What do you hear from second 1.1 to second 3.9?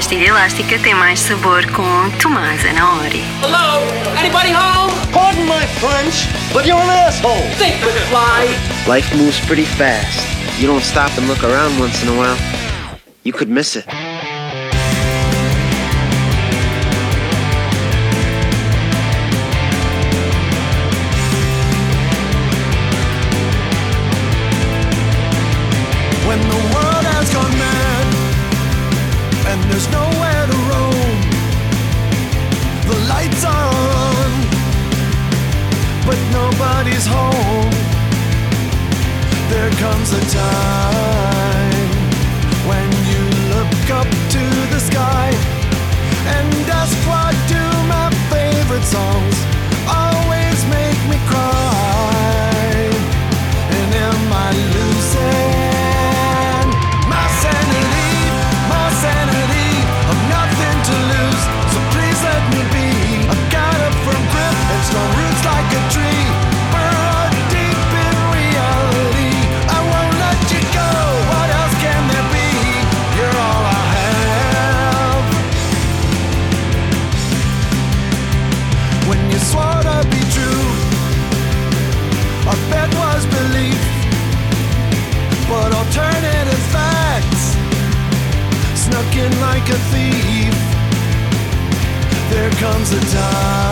sabor com Tomás Anaori. Hello?